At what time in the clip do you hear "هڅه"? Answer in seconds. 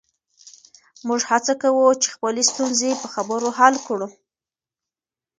1.31-1.53